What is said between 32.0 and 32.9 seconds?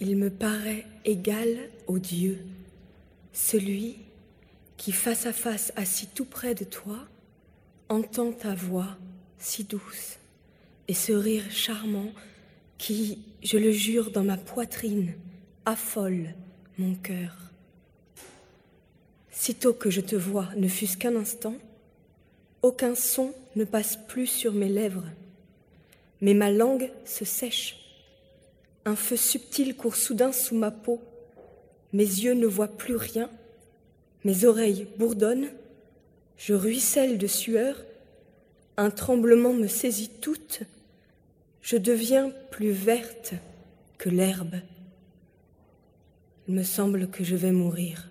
yeux ne voient